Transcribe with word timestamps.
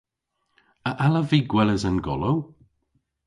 A 0.89 0.91
allav 1.05 1.25
vy 1.29 1.39
gweles 1.51 1.83
an 1.89 1.97
golow? 2.05 2.37